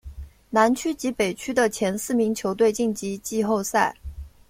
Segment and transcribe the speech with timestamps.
[0.49, 3.95] 南区及北区的前四名球队晋级季后赛。